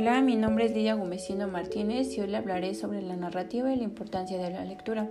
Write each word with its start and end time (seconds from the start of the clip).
Hola, 0.00 0.20
mi 0.20 0.36
nombre 0.36 0.66
es 0.66 0.74
Lidia 0.74 0.94
Gomecino 0.94 1.48
Martínez 1.48 2.16
y 2.16 2.20
hoy 2.20 2.28
le 2.28 2.36
hablaré 2.36 2.76
sobre 2.76 3.02
la 3.02 3.16
narrativa 3.16 3.72
y 3.72 3.76
la 3.76 3.82
importancia 3.82 4.38
de 4.38 4.48
la 4.48 4.64
lectura. 4.64 5.08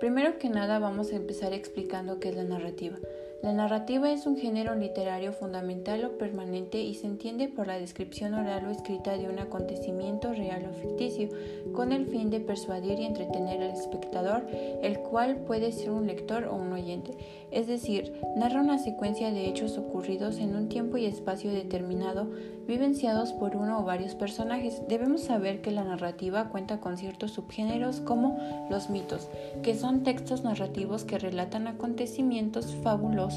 Primero 0.00 0.38
que 0.38 0.48
nada 0.48 0.78
vamos 0.78 1.12
a 1.12 1.16
empezar 1.16 1.52
explicando 1.52 2.18
qué 2.18 2.30
es 2.30 2.36
la 2.36 2.44
narrativa. 2.44 2.96
La 3.42 3.52
narrativa 3.52 4.12
es 4.12 4.26
un 4.26 4.36
género 4.36 4.76
literario 4.76 5.32
fundamental 5.32 6.04
o 6.04 6.16
permanente 6.16 6.80
y 6.80 6.94
se 6.94 7.08
entiende 7.08 7.48
por 7.48 7.66
la 7.66 7.76
descripción 7.76 8.34
oral 8.34 8.66
o 8.66 8.70
escrita 8.70 9.18
de 9.18 9.28
un 9.28 9.40
acontecimiento 9.40 10.32
real 10.32 10.70
o 10.70 10.72
ficticio, 10.72 11.28
con 11.72 11.90
el 11.90 12.06
fin 12.06 12.30
de 12.30 12.38
persuadir 12.38 13.00
y 13.00 13.04
entretener 13.04 13.60
al 13.60 13.70
espectador, 13.70 14.46
el 14.82 15.00
cual 15.00 15.38
puede 15.38 15.72
ser 15.72 15.90
un 15.90 16.06
lector 16.06 16.44
o 16.44 16.54
un 16.54 16.72
oyente. 16.72 17.16
Es 17.50 17.66
decir, 17.66 18.12
narra 18.36 18.60
una 18.60 18.78
secuencia 18.78 19.32
de 19.32 19.48
hechos 19.48 19.76
ocurridos 19.76 20.38
en 20.38 20.54
un 20.54 20.68
tiempo 20.68 20.96
y 20.96 21.06
espacio 21.06 21.50
determinado, 21.50 22.30
vivenciados 22.68 23.32
por 23.32 23.56
uno 23.56 23.80
o 23.80 23.84
varios 23.84 24.14
personajes. 24.14 24.82
Debemos 24.88 25.22
saber 25.22 25.62
que 25.62 25.72
la 25.72 25.82
narrativa 25.82 26.48
cuenta 26.48 26.78
con 26.78 26.96
ciertos 26.96 27.32
subgéneros 27.32 28.00
como 28.00 28.38
los 28.70 28.88
mitos, 28.88 29.28
que 29.64 29.74
son 29.74 30.04
textos 30.04 30.44
narrativos 30.44 31.02
que 31.02 31.18
relatan 31.18 31.66
acontecimientos 31.66 32.76
fabulosos 32.84 33.31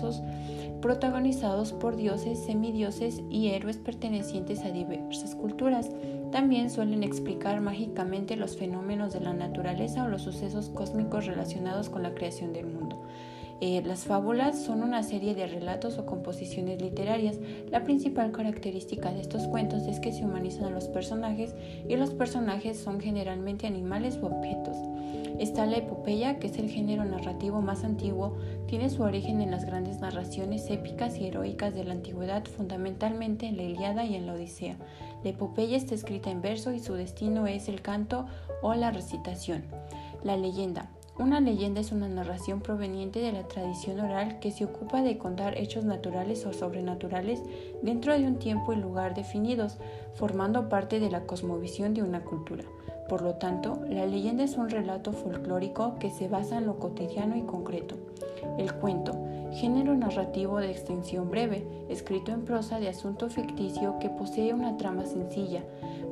protagonizados 0.82 1.74
por 1.74 1.96
dioses, 1.96 2.46
semidioses 2.46 3.22
y 3.30 3.50
héroes 3.50 3.78
pertenecientes 3.78 4.64
a 4.64 4.72
diversas 4.72 5.36
culturas. 5.36 5.90
También 6.32 6.70
suelen 6.70 7.04
explicar 7.04 7.62
mágicamente 7.62 8.36
los 8.36 8.58
fenómenos 8.58 9.14
de 9.14 9.22
la 9.22 9.34
naturaleza 9.34 10.04
o 10.04 10.08
los 10.08 10.22
sucesos 10.22 10.70
cósmicos 10.70 11.26
relacionados 11.26 11.90
con 11.90 12.04
la 12.04 12.14
creación 12.14 12.54
del 12.54 12.68
mundo. 12.68 13.02
Eh, 13.62 13.82
las 13.86 14.04
fábulas 14.04 14.62
son 14.62 14.84
una 14.84 15.02
serie 15.02 15.34
de 15.34 15.48
relatos 15.48 15.98
o 15.98 16.06
composiciones 16.06 16.82
literarias. 16.82 17.40
La 17.70 17.84
principal 17.84 18.32
característica 18.32 19.12
de 19.12 19.22
estos 19.22 19.48
cuentos 19.48 19.88
es 19.88 20.00
que 20.00 20.12
se 20.12 20.26
humanizan 20.26 20.66
a 20.66 20.72
los 20.72 20.90
personajes 20.90 21.56
y 21.88 21.96
los 21.96 22.12
personajes 22.12 22.78
son 22.78 23.00
generalmente 23.00 23.66
animales 23.66 24.20
o 24.22 24.28
objetos. 24.28 24.76
Está 25.40 25.66
la 25.66 25.78
epopeya, 25.78 26.40
que 26.40 26.48
es 26.48 26.58
el 26.58 26.70
género 26.70 27.04
narrativo 27.04 27.62
más 27.62 27.84
antiguo, 27.84 28.38
tiene 28.68 28.90
su 28.90 29.04
origen 29.04 29.42
en 29.42 29.52
las 29.52 29.66
grandes 29.66 30.00
narraciones 30.00 30.70
épicas 30.70 31.18
y 31.18 31.28
heroicas 31.28 31.74
de 31.74 31.84
la 31.84 31.94
antigüedad, 31.94 32.46
fundamentalmente 32.46 33.46
en 33.46 33.58
la 33.58 33.64
Iliada 33.64 34.06
y 34.06 34.16
en 34.16 34.28
la 34.28 34.34
Odisea. 34.34 34.78
La 35.24 35.30
epopeya 35.32 35.76
está 35.76 35.96
escrita 35.96 36.30
en 36.30 36.42
verso 36.42 36.72
y 36.72 36.80
su 36.80 36.94
destino 36.94 37.48
es 37.48 37.68
el 37.68 37.82
canto 37.82 38.28
o 38.62 38.74
la 38.76 38.92
recitación. 38.92 39.64
La 40.24 40.38
leyenda. 40.38 40.90
Una 41.18 41.40
leyenda 41.40 41.80
es 41.80 41.94
una 41.94 42.10
narración 42.10 42.60
proveniente 42.60 43.22
de 43.22 43.32
la 43.32 43.48
tradición 43.48 44.02
oral 44.02 44.40
que 44.42 44.52
se 44.52 44.66
ocupa 44.66 45.02
de 45.02 45.18
contar 45.18 45.58
hechos 45.58 45.86
naturales 45.86 46.46
o 46.46 46.52
sobrenaturales 46.52 47.42
dentro 47.82 48.18
de 48.18 48.28
un 48.28 48.36
tiempo 48.38 48.74
y 48.74 48.76
lugar 48.76 49.16
definidos, 49.16 49.78
formando 50.14 50.68
parte 50.68 51.00
de 51.00 51.10
la 51.10 51.22
cosmovisión 51.22 51.94
de 51.94 52.04
una 52.04 52.26
cultura. 52.26 52.66
Por 53.08 53.22
lo 53.22 53.36
tanto, 53.36 53.80
la 53.88 54.06
leyenda 54.06 54.44
es 54.44 54.58
un 54.58 54.70
relato 54.70 55.14
folclórico 55.14 55.96
que 56.00 56.12
se 56.12 56.28
basa 56.28 56.58
en 56.58 56.66
lo 56.66 56.80
cotidiano 56.80 57.38
y 57.38 57.44
concreto. 57.44 57.96
El 58.58 58.74
cuento, 58.74 59.14
género 59.54 59.96
narrativo 59.96 60.58
de 60.58 60.72
extensión 60.72 61.30
breve, 61.32 61.66
escrito 61.88 62.34
en 62.34 62.44
prosa 62.44 62.82
de 62.82 62.90
asunto 62.90 63.30
ficticio 63.30 64.00
que 64.00 64.10
posee 64.10 64.54
una 64.54 64.76
trama 64.76 65.06
sencilla, 65.06 65.64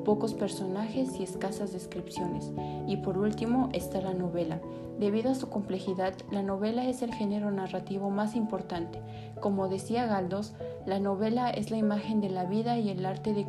pocos 0.04 0.34
personajes 0.34 1.20
y 1.20 1.24
escasas 1.24 1.74
descripciones. 1.74 2.52
Y 2.88 2.98
por 2.98 3.18
último 3.18 3.70
está 3.74 4.02
la 4.02 4.14
novela. 4.14 4.60
Debido 5.00 5.32
a 5.32 5.36
su 5.36 5.50
complejidad, 5.50 6.14
la 6.32 6.44
novela 6.44 6.88
es 6.88 7.02
el 7.02 7.14
género 7.14 7.52
narrativo 7.52 8.10
más 8.10 8.36
importante. 8.36 9.00
Como 9.40 9.68
decía 9.68 10.06
Galdós, 10.06 10.54
la 10.86 11.00
novela 11.00 11.50
es 11.50 11.72
la 11.72 11.78
imagen 11.78 12.22
de 12.22 12.30
la 12.30 12.46
vida 12.46 12.78
y 12.78 12.90
el 12.90 13.06
arte 13.06 13.34
de 13.34 13.48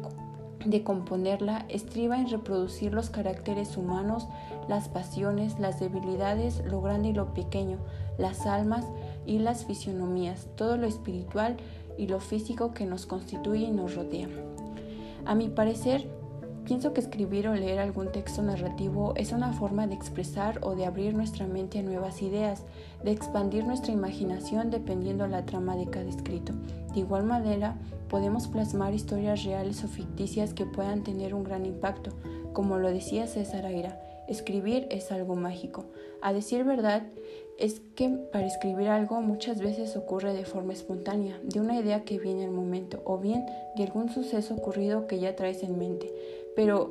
de 0.64 0.82
componerla 0.82 1.66
estriba 1.68 2.18
en 2.18 2.28
reproducir 2.28 2.94
los 2.94 3.10
caracteres 3.10 3.76
humanos, 3.76 4.28
las 4.68 4.88
pasiones, 4.88 5.58
las 5.58 5.78
debilidades, 5.78 6.62
lo 6.64 6.80
grande 6.80 7.10
y 7.10 7.12
lo 7.12 7.34
pequeño, 7.34 7.78
las 8.18 8.46
almas 8.46 8.86
y 9.26 9.38
las 9.38 9.64
fisionomías, 9.66 10.48
todo 10.56 10.76
lo 10.76 10.86
espiritual 10.86 11.56
y 11.98 12.06
lo 12.06 12.20
físico 12.20 12.72
que 12.72 12.86
nos 12.86 13.06
constituye 13.06 13.66
y 13.66 13.72
nos 13.72 13.94
rodea. 13.94 14.28
A 15.26 15.34
mi 15.34 15.48
parecer, 15.48 16.08
Pienso 16.64 16.94
que 16.94 17.00
escribir 17.02 17.46
o 17.46 17.54
leer 17.54 17.78
algún 17.78 18.10
texto 18.10 18.40
narrativo 18.40 19.12
es 19.16 19.32
una 19.32 19.52
forma 19.52 19.86
de 19.86 19.94
expresar 19.94 20.60
o 20.62 20.74
de 20.74 20.86
abrir 20.86 21.14
nuestra 21.14 21.46
mente 21.46 21.78
a 21.78 21.82
nuevas 21.82 22.22
ideas, 22.22 22.62
de 23.04 23.10
expandir 23.10 23.66
nuestra 23.66 23.92
imaginación 23.92 24.70
dependiendo 24.70 25.26
la 25.26 25.44
trama 25.44 25.76
de 25.76 25.90
cada 25.90 26.08
escrito. 26.08 26.54
De 26.94 27.00
igual 27.00 27.24
manera, 27.24 27.76
podemos 28.08 28.48
plasmar 28.48 28.94
historias 28.94 29.44
reales 29.44 29.84
o 29.84 29.88
ficticias 29.88 30.54
que 30.54 30.64
puedan 30.64 31.02
tener 31.02 31.34
un 31.34 31.44
gran 31.44 31.66
impacto, 31.66 32.12
como 32.54 32.78
lo 32.78 32.88
decía 32.88 33.26
César 33.26 33.66
Aira. 33.66 34.00
Escribir 34.28 34.86
es 34.90 35.12
algo 35.12 35.34
mágico. 35.36 35.84
A 36.20 36.32
decir 36.32 36.64
verdad, 36.64 37.02
es 37.58 37.80
que 37.94 38.08
para 38.08 38.46
escribir 38.46 38.88
algo 38.88 39.20
muchas 39.20 39.60
veces 39.60 39.96
ocurre 39.96 40.32
de 40.32 40.44
forma 40.44 40.72
espontánea, 40.72 41.38
de 41.42 41.60
una 41.60 41.78
idea 41.78 42.04
que 42.04 42.18
viene 42.18 42.44
al 42.44 42.50
momento, 42.50 43.00
o 43.04 43.18
bien 43.18 43.46
de 43.76 43.84
algún 43.84 44.08
suceso 44.08 44.54
ocurrido 44.54 45.06
que 45.06 45.20
ya 45.20 45.36
traes 45.36 45.62
en 45.62 45.78
mente 45.78 46.12
pero 46.54 46.90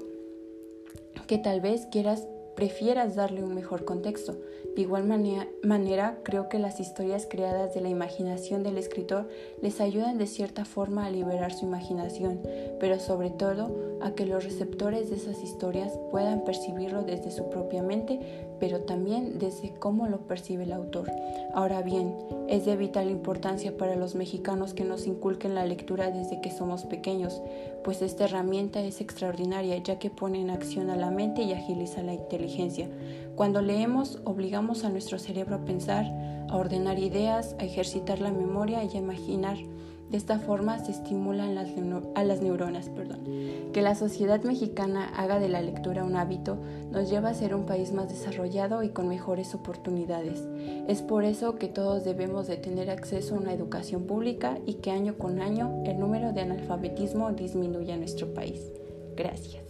que 1.28 1.38
tal 1.38 1.62
vez 1.62 1.88
quieras 1.88 2.28
prefieras 2.56 3.16
darle 3.16 3.44
un 3.44 3.54
mejor 3.56 3.86
contexto. 3.86 4.38
De 4.76 4.82
igual 4.82 5.06
manera, 5.06 6.18
creo 6.24 6.50
que 6.50 6.58
las 6.58 6.80
historias 6.80 7.28
creadas 7.30 7.74
de 7.74 7.82
la 7.82 7.90
imaginación 7.90 8.64
del 8.64 8.78
escritor 8.78 9.28
les 9.62 9.80
ayudan 9.82 10.18
de 10.18 10.28
cierta 10.28 10.66
forma 10.66 11.06
a 11.06 11.12
liberar 11.12 11.54
su 11.54 11.66
imaginación, 11.66 12.42
pero 12.80 13.00
sobre 13.00 13.30
todo 13.30 14.00
a 14.02 14.16
que 14.16 14.26
los 14.26 14.44
receptores 14.44 15.10
de 15.10 15.18
esas 15.18 15.42
historias 15.44 15.98
puedan 16.12 16.44
percibirlo 16.44 17.04
desde 17.04 17.32
su 17.32 17.50
propia 17.50 17.84
mente, 17.84 18.20
pero 18.64 18.80
también 18.80 19.40
desde 19.40 19.74
cómo 19.74 20.08
lo 20.08 20.20
percibe 20.20 20.64
el 20.64 20.72
autor. 20.72 21.12
Ahora 21.54 21.82
bien, 21.82 22.16
es 22.48 22.64
de 22.64 22.78
vital 22.78 23.10
importancia 23.10 23.76
para 23.76 23.98
los 23.98 24.16
mexicanos 24.16 24.74
que 24.74 24.86
nos 24.86 25.06
inculquen 25.06 25.54
la 25.54 25.66
lectura 25.66 26.12
desde 26.12 26.40
que 26.40 26.50
somos 26.50 26.86
pequeños, 26.86 27.42
pues 27.84 28.02
esta 28.02 28.24
herramienta 28.24 28.80
es 28.80 29.02
extraordinaria 29.02 29.76
ya 29.84 30.00
que 30.00 30.10
pone 30.10 30.40
en 30.40 30.50
acción 30.50 30.90
a 30.90 30.96
la 30.96 31.12
mente 31.12 31.42
y 31.42 31.52
agiliza 31.52 32.04
la 32.04 32.14
inteligencia 32.14 32.88
cuando 33.36 33.62
leemos, 33.62 34.22
obligamos 34.24 34.86
a 34.86 34.90
nuestro 34.90 35.20
cerebro 35.20 35.56
a 35.58 35.66
pensar, 35.66 36.06
a 36.50 36.56
ordenar 36.56 37.00
ideas, 37.00 37.58
a 37.60 37.66
ejercitar 37.66 38.20
la 38.20 38.32
memoria 38.32 38.82
y 38.86 38.96
a 38.96 39.00
imaginar. 39.00 39.58
De 40.14 40.18
esta 40.18 40.38
forma 40.38 40.78
se 40.78 40.92
estimulan 40.92 41.58
a 41.58 42.24
las 42.24 42.42
neuronas. 42.44 42.92
Que 43.74 43.82
la 43.82 43.96
sociedad 43.96 44.44
mexicana 44.44 45.10
haga 45.18 45.40
de 45.40 45.50
la 45.50 45.60
lectura 45.60 46.04
un 46.04 46.16
hábito 46.16 46.60
nos 46.92 47.10
lleva 47.10 47.30
a 47.30 47.34
ser 47.34 47.56
un 47.56 47.66
país 47.66 47.92
más 47.94 48.10
desarrollado 48.10 48.84
y 48.84 48.90
con 48.90 49.08
mejores 49.08 49.56
oportunidades. 49.56 50.48
Es 50.88 51.02
por 51.02 51.24
eso 51.24 51.56
que 51.56 51.68
todos 51.68 52.04
debemos 52.04 52.46
de 52.46 52.58
tener 52.58 52.92
acceso 52.92 53.34
a 53.34 53.40
una 53.40 53.54
educación 53.54 54.04
pública 54.04 54.60
y 54.68 54.76
que 54.76 54.92
año 54.92 55.18
con 55.18 55.42
año 55.42 55.82
el 55.84 56.00
número 56.00 56.32
de 56.32 56.42
analfabetismo 56.42 57.32
disminuya 57.32 57.96
en 57.96 58.02
nuestro 58.02 58.36
país. 58.36 58.62
Gracias. 59.18 59.64